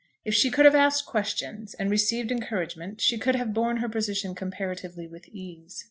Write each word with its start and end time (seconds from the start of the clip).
If 0.25 0.33
she 0.33 0.49
could 0.49 0.65
have 0.65 0.73
asked 0.73 1.05
questions, 1.05 1.75
and 1.75 1.91
received 1.91 2.31
encouragement, 2.31 2.99
she 3.01 3.19
could 3.19 3.35
have 3.35 3.53
borne 3.53 3.77
her 3.77 3.87
position 3.87 4.33
comparatively 4.33 5.05
with 5.05 5.27
ease. 5.27 5.79